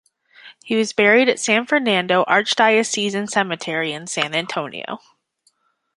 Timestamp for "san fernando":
1.39-2.23